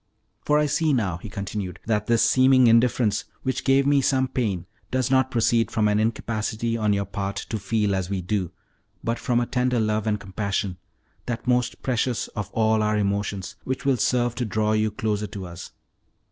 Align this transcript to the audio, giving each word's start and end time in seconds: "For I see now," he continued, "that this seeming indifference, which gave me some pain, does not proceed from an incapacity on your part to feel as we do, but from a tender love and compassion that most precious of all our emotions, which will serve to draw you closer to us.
"For 0.45 0.57
I 0.57 0.65
see 0.65 0.93
now," 0.93 1.17
he 1.17 1.29
continued, 1.29 1.79
"that 1.85 2.07
this 2.07 2.23
seeming 2.23 2.65
indifference, 2.65 3.25
which 3.43 3.63
gave 3.63 3.85
me 3.85 4.01
some 4.01 4.27
pain, 4.27 4.65
does 4.89 5.11
not 5.11 5.29
proceed 5.29 5.69
from 5.69 5.87
an 5.87 5.99
incapacity 5.99 6.75
on 6.75 6.91
your 6.91 7.05
part 7.05 7.35
to 7.49 7.59
feel 7.59 7.93
as 7.93 8.09
we 8.09 8.19
do, 8.19 8.51
but 9.03 9.19
from 9.19 9.39
a 9.39 9.45
tender 9.45 9.79
love 9.79 10.07
and 10.07 10.19
compassion 10.19 10.79
that 11.27 11.45
most 11.45 11.83
precious 11.83 12.27
of 12.29 12.49
all 12.51 12.81
our 12.81 12.97
emotions, 12.97 13.57
which 13.63 13.85
will 13.85 13.97
serve 13.97 14.33
to 14.33 14.43
draw 14.45 14.71
you 14.71 14.89
closer 14.89 15.27
to 15.27 15.45
us. 15.45 15.69